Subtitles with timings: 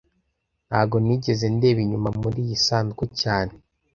[0.67, 3.53] Ntago nigeze ndeba inyuma muriyi sanduku cyane